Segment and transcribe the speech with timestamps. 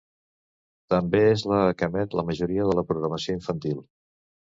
[0.93, 3.89] També és la que emet la majoria de la programació infantil.